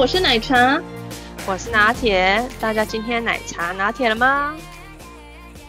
[0.00, 0.80] 我是奶茶。
[1.46, 4.56] 我是拿铁，大家今天奶茶拿铁了吗？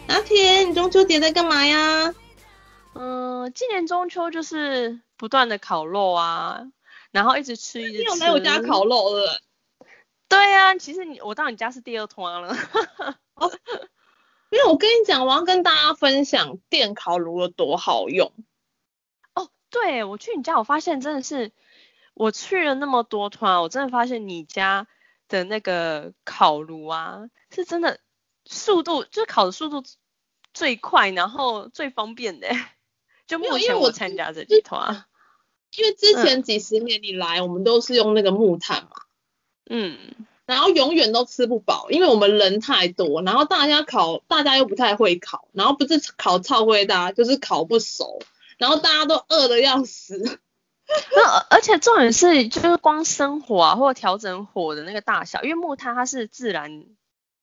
[0.06, 2.14] 拿铁，你中秋节在干嘛呀？
[2.94, 6.62] 嗯，今年中秋就是不断的烤肉啊，
[7.12, 7.98] 然后一直吃一直吃。
[7.98, 9.40] 你有来我家烤肉了？
[10.26, 12.52] 对、啊，其实你我到你家是第二趟了。
[13.34, 13.52] 哦，
[14.50, 18.32] 因为我跟你讲，我要跟大家分享电烤炉有多好用。
[19.34, 21.52] 哦，对，我去你家，我发现真的是，
[22.14, 24.88] 我去了那么多趟，我真的发现你家
[25.28, 28.00] 的那个烤炉啊，是真的
[28.44, 29.84] 速度，就是烤的速度
[30.52, 32.48] 最快，然后最方便的。
[33.24, 35.06] 就目前我参加这几团，
[35.76, 38.90] 因为之前几十年以来，我们都是用那个木炭嘛，
[39.70, 39.98] 嗯，
[40.46, 48.20] 然后永远都吃不饱，因为我们人太多，然后大家烤，大家又不太会烤，然后不是烤超会大，就是烤不熟，
[48.58, 50.40] 然后大家都饿得要死。
[51.16, 56.84] 那而且重点是，就是光生火啊，或者调整火的那个大小，因为木炭它是自然。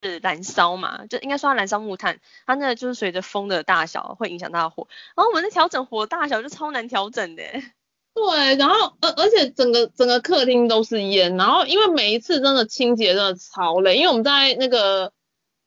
[0.01, 7.43] 是燃烧嘛，就应该说它燃烧木炭，它那个就是随着风的大小会影响它的火，然后我们的调整火大小就超难调整的。
[8.27, 15.13] 对，然后而而且整个整个客厅都是烟，然后因为每一次真的清洁真的超累，因为我们在那个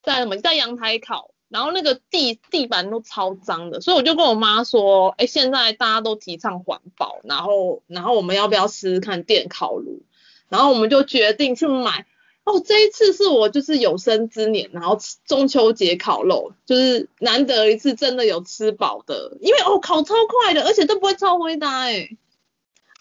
[0.02, 10.02] 在什么在阳台烤，然后那个地地板都超脏的，所以我就跟我妈说，哎，现在大家都提倡环保，然后然后我们要不要试试看电烤炉？
[10.48, 12.06] 然后我们就决定去买。
[12.44, 22.08] 哦，这一次是我就是有生之年，然后中秋节烤肉，就是难得一次真的有吃饱的，因为哦烤超快的，而且都不会超灰搭哎，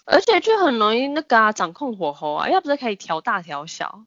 [0.04, 4.04] 而且就很容易那个啊掌控火候啊，要不是可以调大调小，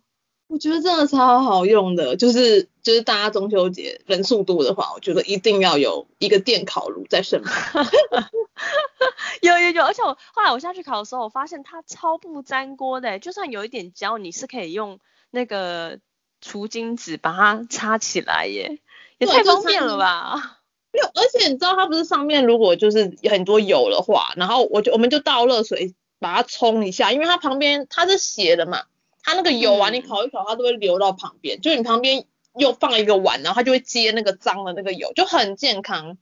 [0.48, 7.86] 我觉得真的超好用的，就是就是大家中秋节人数多的话，我觉得一定要有一个电烤炉在身旁。
[9.42, 15.00] 有有有，而且我后来我下去烤的时候，我发现它超不粘锅的，就算有一点焦，你是可以用。
[15.32, 16.00] 那个
[16.40, 18.80] 除菌纸把它擦起来耶，
[19.18, 20.60] 也太方便了吧！
[20.96, 28.84] 没有，而且你知道它不是上面如果就是很多油的话，然后我就我们就倒热水把它冲一下，因为它旁边它是斜的嘛，
[29.22, 32.26] 它那个油啊，你烤一烤它都会流到旁边，嗯、就你旁边
[32.58, 36.18] 又放一个碗，然后它就会接那个脏的那个油，就很健康。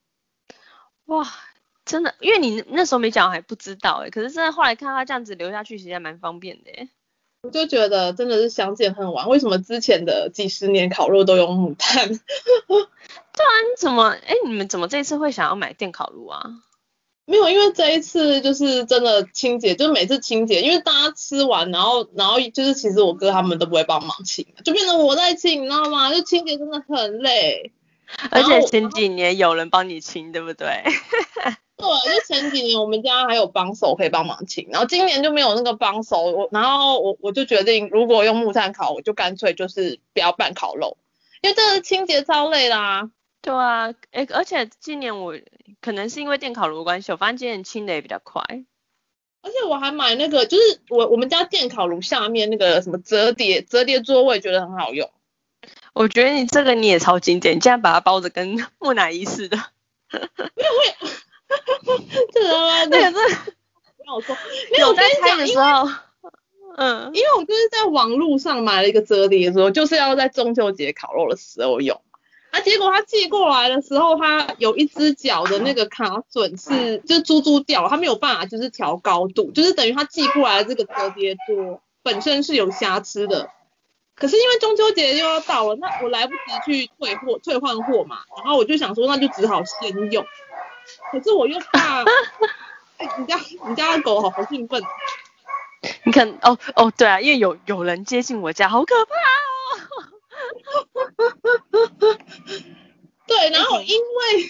[1.06, 1.28] 哇，
[1.86, 6.90] 真的，因为你那时候没讲还不知道哎，可是真的后来看它这样子流下去，其实还蛮方便的耶。
[7.44, 12.10] 我就觉得真的是相见恨晚，为什么之前的几十年烤肉都用木炭？
[13.36, 16.44] 对啊，你怎么，哎，你们怎么这一次会想要买电烤炉啊？
[17.26, 26.14] 没有，因为这一次就是真的清洁，就是每次清洁，因为大家吃完，然后然后就是其实我哥他们都不会帮忙清，就变成我在清，你知道吗？
[26.14, 27.72] 就清洁真的很累，
[28.30, 30.84] 而且前几年有人帮你清，对不对？
[31.76, 40.98] 对，就前几年我们家还有帮手可以帮忙清，然后今年就没有那个帮手，我然后我我就决定，如果用木炭烤，我就干脆就是不要办烤肉，
[41.42, 43.10] 因为这个清洁超累啦。
[43.44, 45.38] 对啊，哎，而且今年我
[45.82, 48.42] 可能是因为电烤炉的关系，我发现今年清的也比较快。
[49.42, 55.12] 而且我还买那个，就是我我们家电烤炉下面那个什么折叠折叠桌，我也觉得很好用。
[55.92, 59.58] 我觉得你这个你也超经典，你竟然把它包的跟 木乃伊似的。
[60.10, 62.00] 没有，会。
[62.32, 62.86] 这个吗？
[62.86, 63.36] 那个是，
[63.98, 64.38] 跟我说，
[64.80, 65.90] 有在拆的时候，
[66.78, 72.02] 嗯，因为我就是在网络上买了一个折叠桌，就是要在中秋节烤肉的时候用。
[72.54, 83.50] 啊，结果他寄过来的时候，他有一只脚的那个卡榫是就珠珠掉了，他没有办法就是调高度，就是等于他寄过来的这个折叠桌本身是有瑕疵的。
[84.16, 90.24] 可是因为中秋节又要到了，那我来不及去退货退换货嘛，然后我就想说那就只好先用。
[91.12, 92.04] 可是我又怕，
[92.98, 94.84] 哎，你家你家的狗好好兴奋。
[96.04, 99.43] 你看，哦哦，对啊，因为有有人接近我家，好可怕哦。
[103.28, 104.44] 对，然后因为，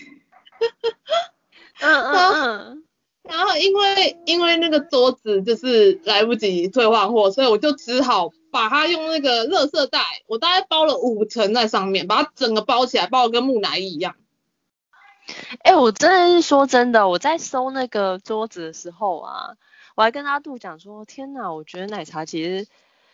[1.79, 2.83] 嗯嗯嗯，
[3.23, 14.15] 然后因为因为那个桌子就是来不及退换货，所以我就只好把它用那个热色袋，我大概包了五层在上面，把它整个包起来，包的跟木乃伊一样。
[15.59, 19.55] 哎、欸，我真的是说真的，我在收那个桌子的时候啊，
[19.95, 22.67] 我还跟阿杜讲说，天哪，我觉得奶茶其实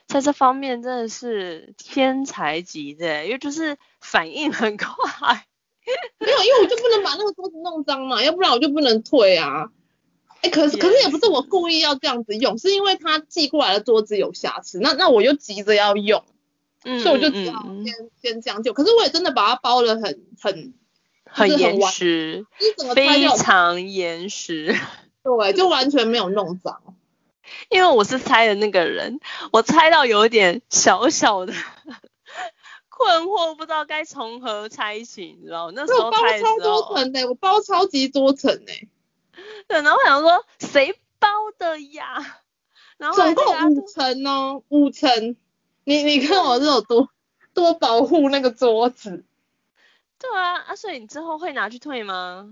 [0.09, 5.45] 在这方面真的是天才级的，因为就是反应很快。
[6.19, 9.69] 没有，因为我就不能把那个桌子弄脏嘛，要不然我就不能退啊。
[10.41, 16.23] 哎、欸，可是可是也不是我故意要这样子用，是因为他寄过来的桌子有瑕疵，那那我又急着要用，
[16.83, 18.73] 嗯，所以我就只好先先将就。
[18.73, 20.73] 可是我也真的把它包得很很
[21.25, 22.45] 很严实，
[22.95, 24.75] 非，常严实。
[25.21, 26.81] 对，就完全没有弄脏。
[27.69, 29.19] 因为我是猜的那个人，
[29.51, 31.53] 我猜到有一点小小的
[32.89, 35.73] 困惑，不知道该从何猜起，你知道吗？
[35.75, 38.71] 那时候包超猜的时候，多层的，我包超级多层呢，
[39.67, 42.39] 对，然后我想说谁包的呀？
[42.97, 45.35] 然后总共五层哦，五层。
[45.85, 47.09] 你你看我是有多
[47.53, 49.23] 多保护那个桌子，
[50.19, 52.49] 对啊，啊，所以你之后会拿去退吗？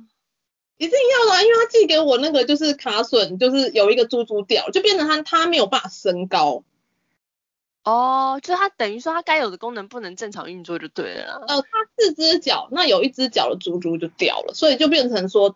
[0.77, 6.63] 一定要的啊，因为他寄给我那个就是卡榫，就是有一个珠珠掉，就变成他他没有办法升高。
[7.83, 11.45] 哦，就是它等于说他该有的功能不能正常运作就对了啦。
[11.47, 15.56] 呃，它四只脚，那有一只脚的珠珠就掉了，所以就变成说，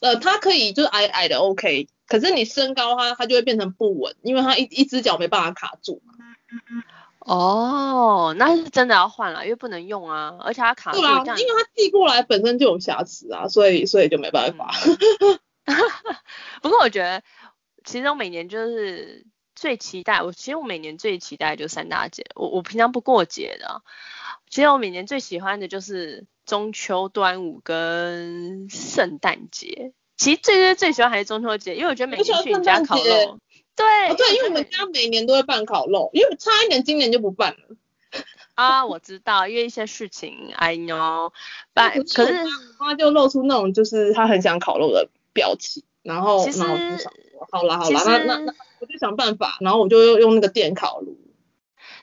[0.00, 6.02] 呃，它可以就是矮矮的 OK，可是你升高它，它就会变成不稳，因为它一一只脚没办法卡住。
[7.28, 14.72] 哦，那是真的要换了，因为不能用啊，而且它卡住对啊，因为它寄过来本身就有瑕疵啊，所以所以就没办法。
[16.62, 17.22] 不过我觉得，
[17.84, 23.82] 其实我每年就是最期待，我其实我每年最期待的就是三大节，我我平常不过节的啊，
[24.48, 29.92] 其实我每年最喜欢的就是中秋、端午跟圣诞节。
[30.16, 33.38] 其实最最最喜欢还是中秋节，因为我觉得每年去你家烤肉，
[33.78, 37.76] 对、哦，对，因为我们家每年都会办烤肉，因为差一点今年就不办了。
[38.54, 41.32] 啊，我知道，因为一些事情，I know，
[41.72, 42.34] 但可是
[42.78, 47.12] 我妈就露出那种就是他很想烤肉的表情，然后然后我就想
[47.52, 51.16] 好啦好啦，那那那我就想办法，然后我就用那个电烤炉。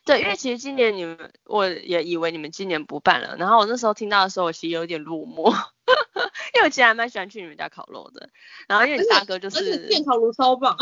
[0.06, 5.50] 对，因为其实今年你们，我也以为你们今年不办了，然后我那时候听到的时候，我其实有点落寞，
[6.54, 8.30] 因为我其实还蛮喜欢去你们家烤肉的，
[8.68, 10.78] 然后因为你大哥就而且是，电烤炉超棒。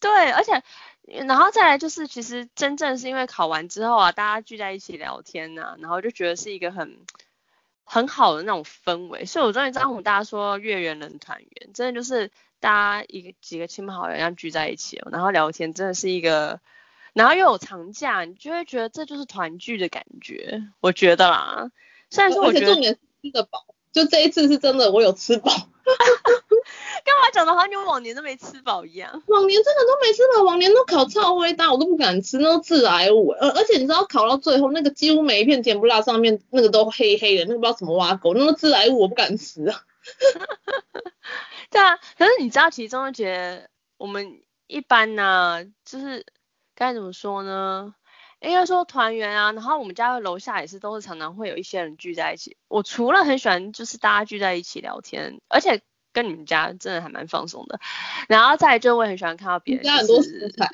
[0.00, 0.62] 对，而且
[1.26, 6.98] 然后再来就是，其实真正是因为考完之后啊，大家聚在一起聊天呐、啊，然后就觉得是一个很
[7.84, 12.30] 很好的那种氛围，所以我终于知道为什么大家说月圆人团圆，真的就是
[12.60, 16.60] 大家一个几个亲朋好友要聚在一起哦，然后聊天真的是一个。
[17.14, 21.72] 然后又有长假，你就会觉得这就是团聚的感觉，我觉得啦。
[22.10, 23.64] 虽然说我觉得重点是吃得饱，
[23.98, 25.50] 就这一次是真的我有吃饱。
[27.04, 29.22] 干嘛讲的好像你往年都没吃饱一样？
[29.26, 33.30] 往年真的都没吃饱，往年都烤超灰大，我都不敢吃，那都致癌物。
[33.30, 39.80] 而而且你知道烤到最后，那个几乎每一片甜不辣上面那个都黑黑的，那个不知道什么挖狗，那个致癌物我不敢吃啊。
[41.70, 46.24] 对啊，可是你知道，其实中秋节我们一般呢、啊，就是。
[46.74, 47.92] 该怎么说呢？
[48.40, 52.56] 应该说团圆啊，然后我们家的楼下也是，都是常常会有一些人聚在一起。
[52.68, 55.82] 我除了很喜欢就是大家聚在一起聊天，而且
[56.18, 57.78] 跟你们家真的还蛮放松的。
[58.28, 60.68] 然后再来就我也很喜欢看到别人、就是，家很多食材。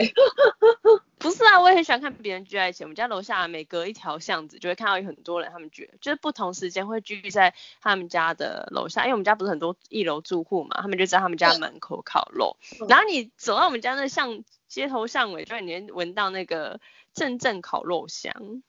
[1.18, 2.82] 不是啊，我也很喜欢看别人聚在一起。
[2.84, 12.56] 我们家楼下每隔一条巷子就会看到有很多人，他们聚，就是不同时间会聚在他们家的楼下，因为我们家不是很多一楼住户嘛，他们就在他们家门口烤肉。
[12.80, 16.80] 嗯、然后你走到我们家那巷街头巷尾，就你能闻到那个
[17.12, 18.62] 阵阵烤肉香，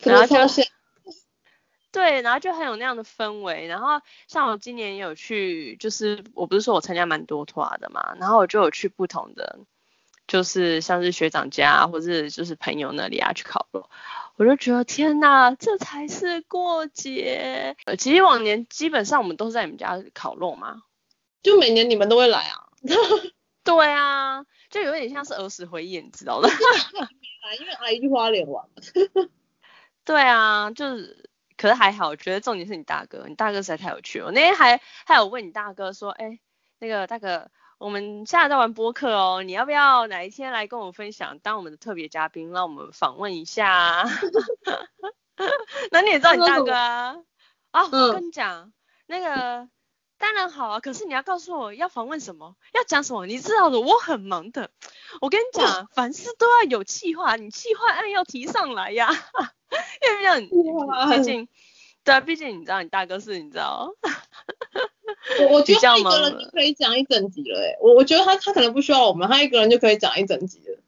[0.00, 0.36] 然后就
[1.96, 3.66] 对，然后就很有那样的氛围。
[3.66, 9.60] 然后像我今年也有去，就是我不是说我参加蛮多团的嘛，然后我就有去不同的。
[10.26, 13.88] 就是像是学长家，或者就是朋友那里啊去烤肉，
[14.36, 17.74] 我就觉得天哪，这才是过节。
[17.86, 20.82] 呃，其实往年基本上我们都是在你们家烤肉嘛，
[21.42, 22.66] 就每年你们都会来啊。
[23.64, 26.50] 对啊，就有点像是儿时回忆，你知道的。
[27.58, 28.66] 因为阿姨去花莲玩。
[30.04, 31.25] 对啊，就是，
[31.56, 34.26] 可是还好，我觉得重点是你大哥，你大哥实在太有趣了。
[34.26, 36.38] 我那天还还有问你大哥说，哎，
[36.78, 37.50] 那个大哥。
[37.78, 44.08] 我们现在在玩播客哦，你要不要哪一天来跟我们分享，当我们的特别嘉宾，让我们访问一下啊？
[45.92, 47.16] 那你也知道你大哥啊？
[47.72, 48.72] 啊，我跟你讲，嗯、
[49.08, 49.68] 那个
[50.18, 54.70] 当然好啊，可是你要告诉我要访问什么，要讲什么，你知道的，我很忙的。
[55.20, 59.10] 我跟你讲，凡事都要有计划，你计划案要提上来呀，
[60.02, 60.40] 因为这样，
[61.10, 61.48] 毕竟，
[62.04, 63.92] 对啊，毕竟你知道你大哥是，你知道。
[65.40, 70.78] 我我觉得他一个人就可以讲一整集了，哎，我我觉得他他可能不需要我们，他一个人就可以讲一整集了。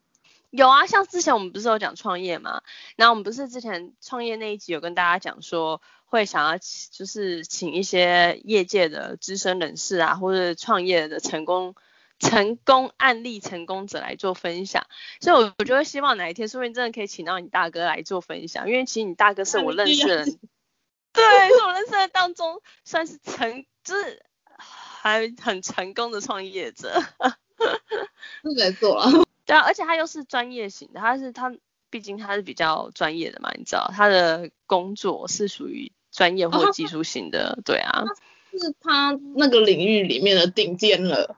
[0.50, 2.62] 有啊，像之前我们不是有讲创业嘛，
[2.96, 6.58] 然后我们不是之前创业那一集有跟大家讲说，会想要
[6.90, 11.74] 就是请一些业界的资深人士啊，或者创业的成功
[12.18, 14.86] 成功案例成功者来做分享，
[15.20, 20.38] 所以我我就会希望哪一天说不定真的可以请到你大哥来做分享，因为其实你大哥是我认识的人。
[21.12, 24.22] 对，是我人生当中算是成，就是
[24.56, 27.02] 还很成功的创业者。
[28.42, 29.10] 是没错啊。
[29.44, 31.52] 对啊，而且他又是专业型的，他是他，
[31.90, 38.02] 毕竟他是比较专业的嘛，你知道，他的工作是属于专业或技术型的，哦、对啊，
[38.50, 41.36] 是他那个领域里面的顶尖了。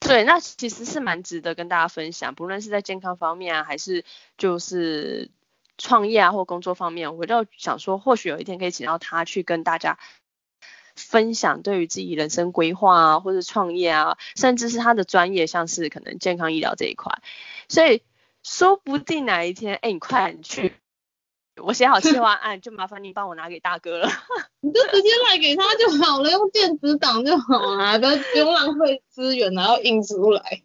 [0.00, 4.04] 对，那其实是蛮值得跟大家分享，不论是在健康方面啊，还是
[4.36, 5.30] 就是
[5.78, 9.96] 创业啊或工作方面，我就想说，或许有一天可以请到他去跟大家
[10.96, 17.22] 分享对于自己人生规划啊，或者创业啊，甚至是他的专业，像是可能健康医疗这一块，
[17.68, 18.02] 所以
[18.42, 20.74] 说不定哪一天，哎，你快点去，
[21.62, 24.08] 我写好计划案，就麻烦你帮我拿给大哥了，
[24.60, 30.62] 你就直接赖给他就好了，用电子档就好了，不不用浪费资源，然后印出来。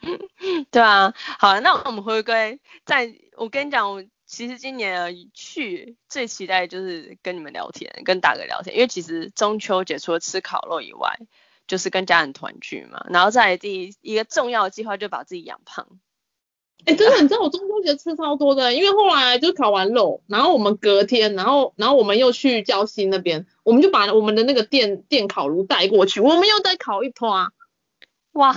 [0.70, 4.04] 对啊，好，那我们回归，在我跟你讲我。
[4.32, 11.18] 其实今年去最期待就是跟你们聊天，跟大哥聊天，因为其实中秋节除了吃烤肉以外，
[11.66, 13.04] 就是跟家人团聚嘛。
[13.08, 15.88] 然后再来第一一个重要的计划，就把自己养胖。
[16.86, 27.48] 哎、真的，你知道我中秋节吃超多的，因为后来就烤完肉，然后我们隔天，然后然后我们又去礁溪那边，我们就把我们的那个电电烤炉带过去，我们又再烤一坨啊。
[28.32, 28.54] 哇，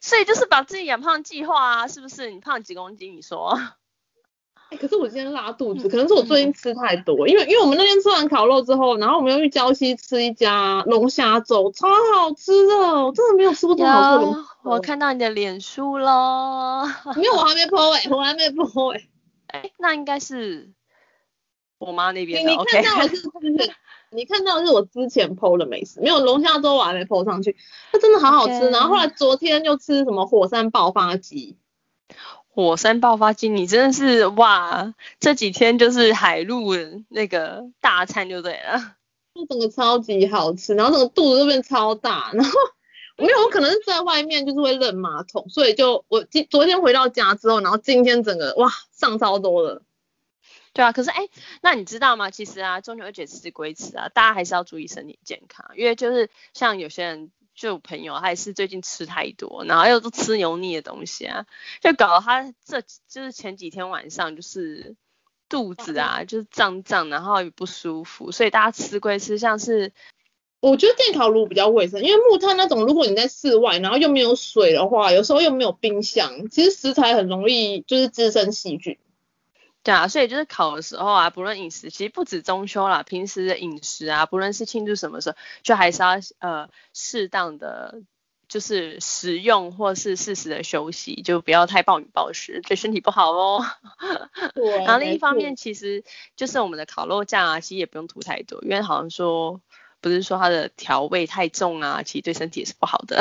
[0.00, 2.30] 所以就是把自己养胖计划啊，是不是？
[2.30, 3.16] 你胖几公斤？
[3.16, 3.58] 你说？
[4.72, 12.74] 欸、可是我今天拉肚子，可能是我最近吃太多，因为因为我们那天吃完烤肉之后，然后我们又去礁溪吃一家龙虾粥，超好吃的，
[13.04, 14.44] 我真的没有吃过这么好吃的。
[14.62, 16.84] 我看到你的脸书了，
[17.16, 19.08] 没有，我还没 po 哎、欸，我还没 po 哎、欸，
[19.48, 20.72] 哎、欸，那应该是
[21.78, 22.50] 我妈那边的。
[22.50, 23.30] 你看到的是.
[24.10, 27.56] 你看到的是我之前 po 的美食，没有龙虾粥我还没 po 上去，
[27.92, 28.54] 它真的好好吃。
[28.54, 28.70] Okay.
[28.70, 31.58] 然后后来昨天又吃什么火山爆发鸡。
[32.54, 34.94] 火山爆发鸡，你真的是哇！
[35.18, 36.74] 这几天就是海陆
[37.08, 38.94] 那个大餐就对了，
[39.34, 42.52] 就整个超级好吃，然后整个肚子都变超大，然后
[43.16, 49.80] 没有，我可能是在外面就是会扔马桶，所以就我今昨天回到家之后，然后今天整个哇上超多了。
[50.74, 51.28] 对啊，可是哎，
[51.62, 52.30] 那你知道吗？
[52.30, 57.30] 其实啊，中秋节吃归吃啊，大家还是要注意身体健康，因为就是像有些人。
[57.54, 61.46] 就朋友，他也是最近吃太多，然后又都吃油腻的东西啊，
[61.80, 64.96] 就搞得他这就是前几天晚上就是
[65.48, 69.92] 肚子啊，就是胀胀，然后也不舒服，所以大家吃归吃，像是
[70.60, 78.96] 我觉得电烤炉比较卫生，因为木炭那种，如果你在室外，然后又没有水的话，有时候又没有冰箱，其实食材很容易就是滋生细菌。
[79.84, 88.02] 对啊，所以就是考的时候啊，不论饮食，其实不止中秋啦，平时的饮食啊，不论是庆祝什么时候，就还是要呃适当的
[88.46, 93.64] 就是食用或是适时的休息，就不要太暴饮暴食，对身体不好哦。
[94.54, 94.84] 对。
[94.84, 96.04] 然后另一方面，其实
[96.36, 99.60] 就是我们的烤肉酱啊，其实也不用涂太多，因为好像说
[100.00, 103.20] 不是说它的调味太重啊，其实对身体也是不好的。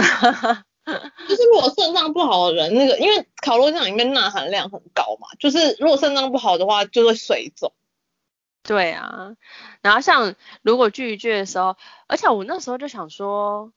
[1.29, 7.73] 就是如果肾脏不好的人，那个因为烤肉酱里面钠含量很高嘛，就是如果肾脏不好的话，就会水肿。
[8.63, 9.35] 对啊，
[9.81, 13.71] 然后像如果聚一聚的时候，而且我那时候就想说，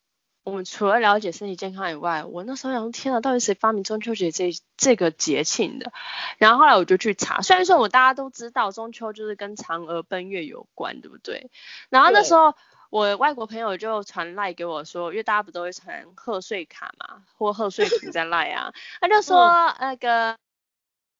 [0.44, 5.92] 我们除了了解身体健康以外，我那时候想说，天啊，到底谁发明中秋节这这个节庆的？
[6.38, 11.50] 然后后来我就去查，虽然说我大家都知道中秋就是跟嫦娥奔月有关，对不对？
[11.90, 12.54] 然后那时候。
[12.94, 18.72] 我外国朋友就传赖给我说，因为大家不都会传贺岁卡嘛，或贺岁图在赖啊，
[19.02, 20.38] 他就说那个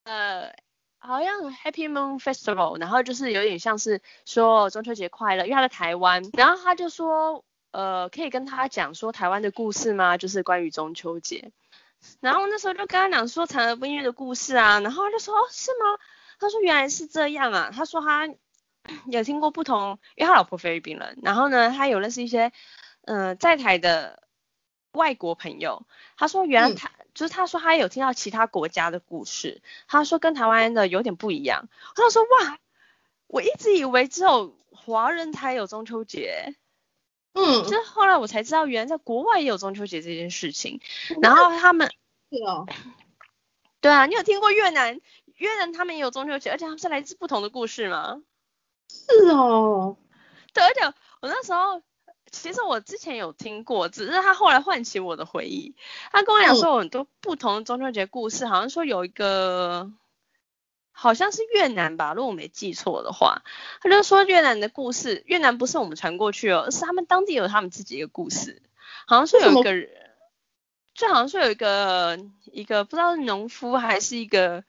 [0.04, 0.54] 呃，
[1.00, 10.16] 好像 Happy Moon Festival，然后就是有点像是说中秋节快乐，因为他在台湾，然后他就说呃，可以跟他讲说台湾的故事吗？
[10.16, 11.50] 就是关于中秋节，
[12.20, 15.98] 然后那时候就跟他讲说嫦娥奔月的故事啊，然后他就说哦，是吗？
[16.38, 18.32] 他说原来是这样啊，他说他。
[19.10, 22.52] 有听过不同，因为他老婆菲律宾人，然后呢，他有认识一些，
[23.02, 24.22] 嗯、呃，在台的
[24.92, 25.86] 外国朋友，
[26.16, 32.58] 他说原来他、嗯、就是他说他有听到其他国家的故事，他说跟台湾的有点不一样，他说哇，
[33.26, 36.54] 我一直以为只有华人才有中秋节，
[37.32, 40.80] 嗯，就是后来我才知道原来在国外也有中秋节这件事情，
[41.22, 41.90] 然后他们，
[43.80, 45.00] 对啊，你有听过越南？
[45.36, 48.22] 越南他们也有中秋节，而且他们是来自不同的故事吗？
[48.88, 49.96] 是哦，
[50.52, 50.80] 对，而且
[51.20, 51.82] 我那时候
[52.30, 55.74] 其实我之前有听过，只是他后来唤起我的回忆。
[56.10, 59.90] 他跟我讲说有很多不同的中秋节故事，好像说有一个
[60.90, 63.42] 好像是越南吧，如果我没记错的话，
[63.80, 68.62] 他就说越南的故事，越南不是我们传过去哦，而是他们当地有他们自己一个故事，
[69.06, 69.90] 好像说有一个人，
[70.94, 74.64] 就好像说有一个一个不知道是农夫还是一个。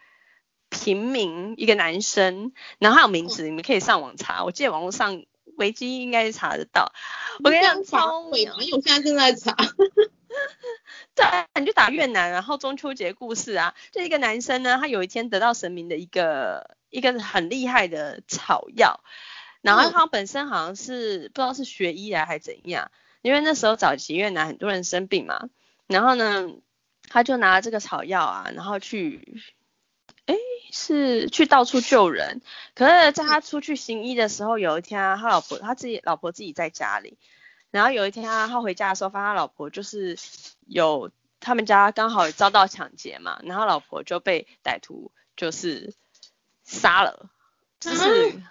[0.84, 4.44] 平民一个男生，然后他有名字，你们可以上网查。
[4.44, 5.24] 我记得网络上
[5.58, 6.92] 维基应该是查得到。
[7.44, 9.56] 我跟你讲，超美，因为我现在正在查。
[11.16, 11.26] 对，
[11.62, 19.00] 你就打越南，然后中秋节故事啊，就一个男生呢，他有一天得到神明的一个一个很厉害的草药，
[19.62, 22.92] 然后他本身好像是、嗯、不知道是学医来还是怎样，
[23.22, 25.48] 因为那时候早期越南很多人生病嘛，
[25.88, 26.50] 然后呢，
[27.08, 29.42] 他就拿这个草药啊，然后去，
[30.26, 30.36] 哎，
[30.72, 32.42] 是去到处救人，
[32.74, 37.18] 可是在他出去行医的时候，有一天啊，他老婆他自己老婆自己在家里。
[37.72, 40.18] 然后有一天啊，他回家的时候，发现他老婆就是
[40.66, 45.94] 有他们家刚好遭到抢劫嘛，然后老婆就被歹徒就是
[46.64, 47.30] 杀了，
[47.80, 48.48] 就是、嗯、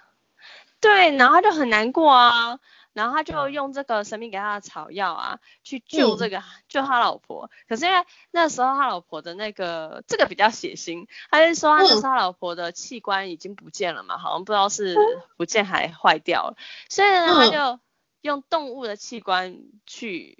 [0.80, 2.60] 对，然后他就很难过啊，
[2.94, 7.50] 然后他就用这个神明给他的草药啊，去救这个、嗯、救他老婆。
[7.68, 14.96] 可是因为那时候他老婆的那个这个比较血腥，他就说他那时候他老婆的器官已经不见了嘛，好像不知道是
[15.36, 16.56] 不见还坏掉了，
[16.88, 17.58] 所以呢他就。
[17.58, 17.80] 嗯
[18.24, 20.38] 用动物的器官去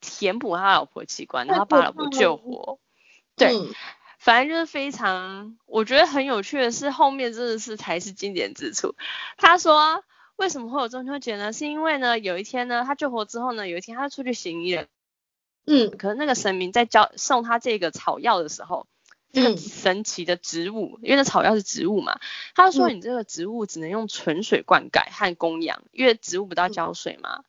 [0.00, 2.78] 填补他老婆器官，然后把老婆救活。
[3.36, 3.74] 对，嗯、
[4.18, 8.94] 反正就是非常，我觉得很有趣的是后面真的是才是经典之处。
[9.36, 10.02] 他说
[10.40, 11.52] 为什么会有中秋节呢？
[11.52, 14.86] 是因为呢有一天呢他救活之后呢有一天他出去行医了，
[15.66, 18.86] 嗯，可是那个神明在教送他这个草药的时候。
[19.32, 22.18] 这个神奇的植物，嗯、因为那草药是植物嘛，
[22.56, 27.44] 他说你这个植物只能用纯水灌溉和供养，因为植物不都要浇水嘛。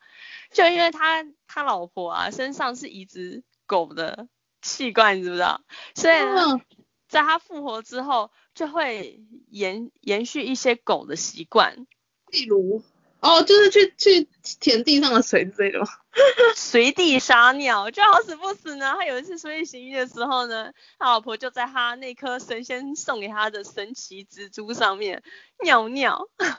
[0.52, 4.28] 就因为他他老婆啊身上是移植狗的
[4.62, 5.62] 器官，你知不知道？
[5.96, 6.62] 所以呢，
[7.08, 9.20] 在他复活之后，就会
[9.50, 11.88] 延延续一些狗的习惯，
[12.32, 12.84] 例如。
[13.20, 14.28] 哦，就是去去
[14.60, 15.86] 舔地上的水之类的吗？
[16.58, 18.96] 随地撒尿，就好死不死呢。
[18.98, 25.22] 他有一次出去行医的时候呢，他老婆就在他那颗神仙送给他的神奇蜘蛛上面
[25.64, 26.28] 尿尿。
[26.40, 26.50] 天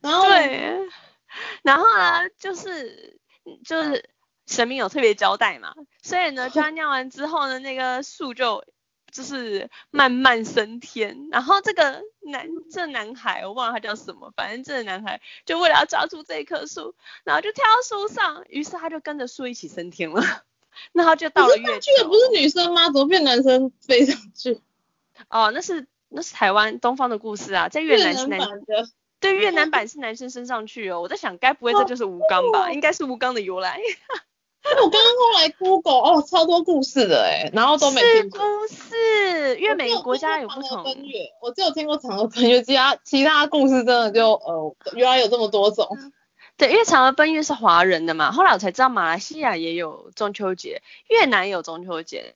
[0.00, 0.08] 哪！
[0.08, 0.88] 然后 对，
[1.62, 3.20] 然后呢，就是
[3.66, 4.08] 就是
[4.46, 8.64] 神明有特别交代嘛，所以呢，就他尿完之后呢，那个树就。
[9.12, 20.22] 就是慢慢升天，然后这个男这男孩我忘了他叫什么，反正这个男孩就为了要抓住这一棵树，然后就跳到树上，于是他就跟着树一起升天了。
[20.92, 21.80] 然后就到了月球。
[21.80, 22.86] 去的不是女生吗？
[22.86, 24.62] 怎么变男生飞上去？
[25.28, 28.64] 哦，那是那是台湾东方的故事啊，在越南是男生，
[29.20, 31.02] 对，越南版是男生升上去哦。
[31.02, 32.64] 我在想，该不会这就是吴刚吧？
[32.68, 33.78] 哦、应该是吴刚的由来。
[34.64, 38.40] 我刚刚后来 Google 哦，超多故事的哎，然后都没听过。
[38.40, 40.84] 故事，因为每个国家有不同。
[41.40, 45.88] 我只有听过嫦娥奔月，其他其他故事真的就呃，原来有这么多种。
[46.56, 52.34] 对，因为嫦娥奔月是华人的嘛，后来我才知道马来西亚也有中秋节，越南也有中秋节。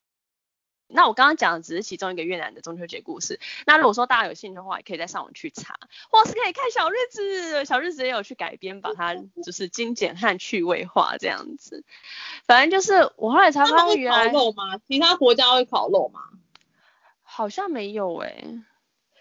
[0.89, 3.41] 那我刚刚讲的只是其中一个越南的中秋节故事。
[3.67, 5.79] 那如果说大家有兴趣的话，也可以在上网去查，
[6.11, 11.85] 或是可以看小日子，小日子也有去改编，把它就是精简和趣味化这样子。
[12.47, 14.79] 反正就是我后来才发现，原来烤肉吗？
[14.89, 16.21] 其他国家会烤肉吗？
[17.23, 18.63] 好像没有诶、欸，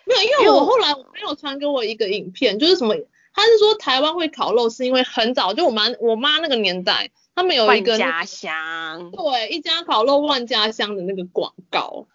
[0.06, 2.96] 没有，因为我后来我朋友传给我一个影片，就是什么，
[3.36, 7.12] 他是说台湾会烤肉是因为很早就我妈我妈那个年代。
[7.38, 12.08] 他们有一个、那个、家乡，对，一家烤肉万家香的那个广告，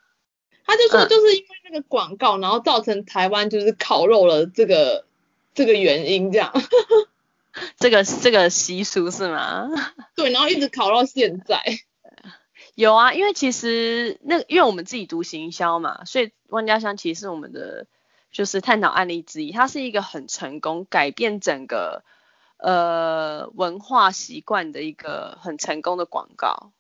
[0.65, 5.05] 他就说就是因为那个广告，嗯、然后造成台湾就是烤肉了这个
[5.53, 6.51] 这个原因这样，
[7.77, 9.69] 这个这个习俗是吗？
[10.17, 11.63] 对，然后一直烤到现在。
[12.75, 17.87] 有啊，因为其实那因为我们自己读行销嘛，所以万家香其实是我们的
[18.31, 22.03] 就是探讨案例之一，它是一个很成功改变整个。
[22.63, 26.73] 呃，文化习惯的一个很成功的广告，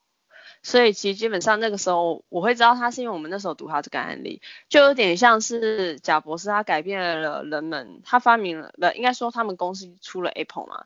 [0.63, 10.85] 所以其实基本上那个时候我会知道他是因为我们那时候读他这个案例，就有点像是贾博士他改变了人们，他发明了，应该说他们公司出了 Apple 嘛，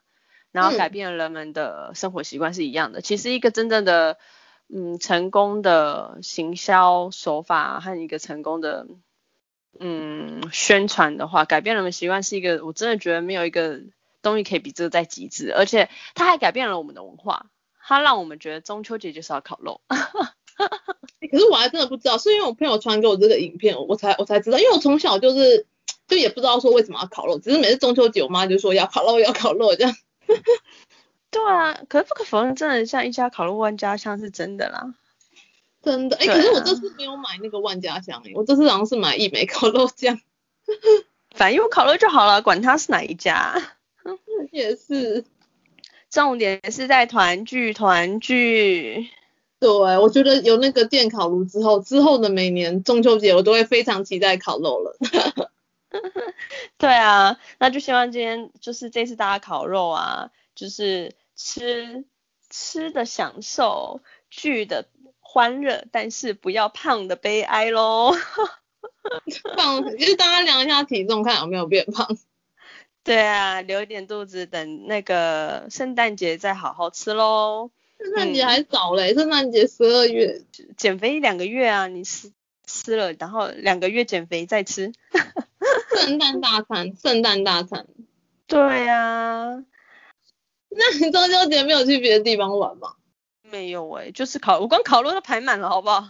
[0.52, 3.00] 然后改变了人们的生活习惯是一样的。
[3.00, 4.16] 嗯、其实一个真正的
[4.68, 8.86] 嗯成功的行销手法和一个成功的
[9.80, 13.80] 嗯宣传的话，改变人们习惯是一个，我真的觉得没有一个。
[14.24, 17.44] 东西可以比这个再极致，而且它还改变了我们的文化，
[17.86, 19.82] 它让我们觉得中秋节就是要烤肉。
[19.86, 25.66] 欸、 可是我还真的不知道，是因为我朋友传给我这个影片，我才我才知道，因为我从小就是
[26.08, 29.94] 就也不知道说为什么要烤肉，只是每次中秋节我妈就说要烤肉要烤肉这样。
[31.30, 34.94] 对啊，可是不可否认，真的像一家烤肉万家香是真的啦，
[35.82, 36.16] 真的。
[36.16, 40.18] 哎、欸，啊、可是我这次没有买那个万家香，我这次好像是买一枚烤肉酱。
[41.34, 43.60] 反正有烤肉就好了，管它是哪一家。
[44.52, 45.24] 也是，
[46.10, 49.08] 重点是在团聚团聚。
[49.58, 54.96] 对，我觉得有那个电烤炉之后，之后的每年中秋节我都会非常期待烤肉了。
[56.76, 62.04] 对啊，那就希望今天就是这次大家烤肉啊，就是吃
[62.50, 64.86] 吃的享受，聚的
[65.20, 68.14] 欢乐，但是不要胖的悲哀喽。
[69.56, 72.16] 胖，就是大家量一下体重，看有没有变胖。
[73.04, 77.70] 对啊，留一点肚子，等那个圣诞节再好好吃喽。
[77.98, 80.42] 圣诞节还早嘞，圣诞节十二月，
[80.76, 82.32] 减肥一两个月啊，你吃
[82.66, 84.92] 吃了，然后两个月减肥再吃。
[85.96, 87.86] 圣诞大餐，圣诞大餐。
[88.46, 89.62] 对啊，
[90.70, 92.94] 那你中秋节没有去别的地方玩吗？
[93.42, 96.08] 没有哎、欸，就是烤，我光烤肉都排满了，好不好？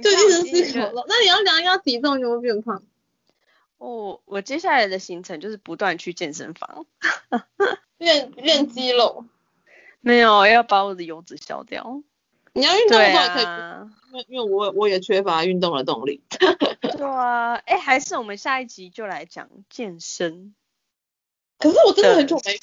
[0.00, 1.04] 就一直吃烤肉。
[1.08, 2.82] 那你要量一下体重，有没有变胖？
[3.78, 6.86] 哦，我接下来的行程就是不断去健身房，
[7.98, 9.24] 练练肌肉。
[10.00, 12.02] 没有，要把我的油脂消掉。
[12.54, 16.22] 你要运动的话可以，啊、因为因为我我也缺乏运动的动力。
[16.28, 20.54] 对啊，哎，还是我们下一集就来讲健身。
[21.58, 22.60] 可是我真的很久没。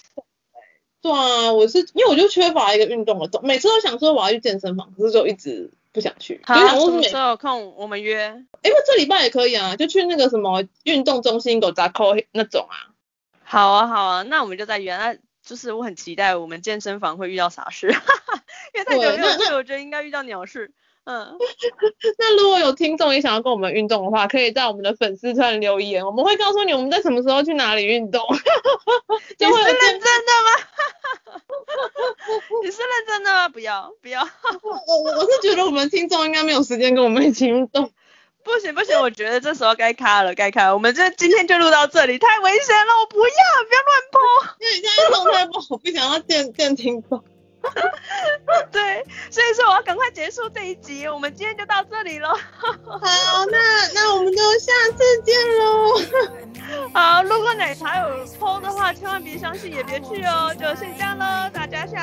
[1.01, 5.71] 对啊，我是因为我就缺乏一个运动的动，每次都想说我要去健身房，可是就一直。
[5.99, 8.27] 不想去，好，什么时候有空我们约？
[8.63, 12.95] 因为这礼拜也可以啊，就去那个什么运动中心狗杂扣那种啊。
[13.43, 14.95] 好啊，好啊，那我们就在约。
[14.95, 17.88] 那就是我很期待我们健身房会遇到啥事，
[18.73, 20.71] 因为太久没有去，我觉得应该遇到鸟事。
[21.03, 21.38] 嗯，
[22.17, 28.23] 那如果有听众也想要跟我们运动的话，可以在我们的粉丝团留言，我们会告诉你我们在什么时候去哪里运动。
[29.38, 30.51] 你是认真的吗？
[32.63, 33.49] 你是认真的吗？
[33.49, 34.21] 不要不要，
[34.62, 37.91] 我我我是觉得我们听众应该没有时间跟我们一起运动。
[38.43, 43.34] 不行不行，我觉得这时候该卡了该卡了，我们这今天就录到这里，太危险了，我不要
[43.67, 44.21] 不要乱播，
[44.60, 47.23] 因为你现在状态不好，不想要见见听众。
[48.71, 52.29] 对，所以说我要赶快结束这一集，我们今天就到这里了。
[52.29, 56.01] 好，那那我们就下次见喽。
[56.95, 60.55] 好，如果奶茶有 PO 的话，千万别相信，也别去哦。
[60.55, 61.25] 就先这样喽，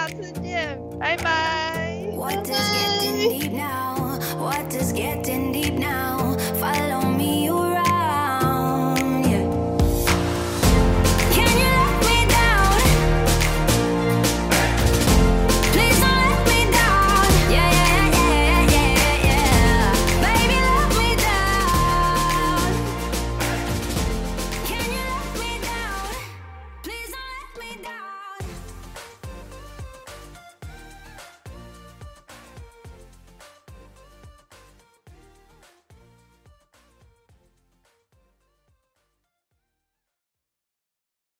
[0.06, 0.98] out to the gym.
[0.98, 2.10] Bye bye.
[2.14, 2.52] What Bye-bye.
[2.52, 4.18] getting deep now?
[4.38, 6.25] What is getting deep now?